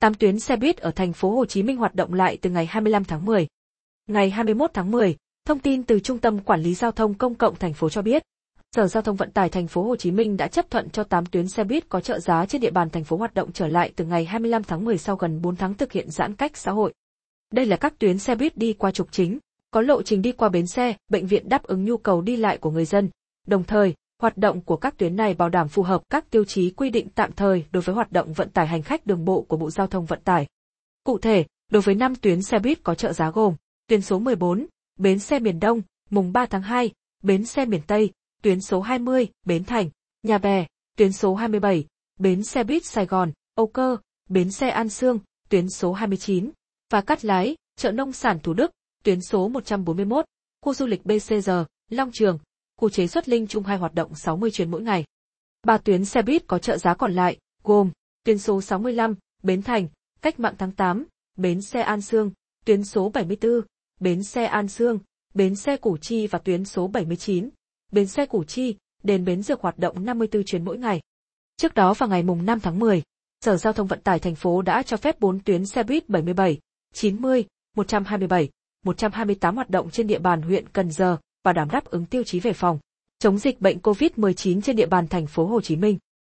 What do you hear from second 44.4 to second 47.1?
xe An Sương, tuyến số 29, và